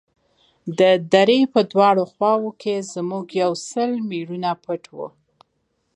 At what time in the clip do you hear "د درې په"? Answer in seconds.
0.79-1.59